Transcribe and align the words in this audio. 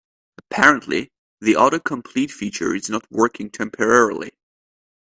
Apparently, 0.39 1.11
the 1.41 1.53
autocomplete 1.53 2.31
feature 2.31 2.73
is 2.73 2.89
not 2.89 3.05
working 3.11 3.51
temporarily. 3.51 4.31